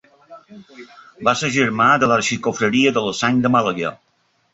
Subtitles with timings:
[1.27, 3.93] Va ser germà de l'Arxiconfraria de la Sang de Màlaga.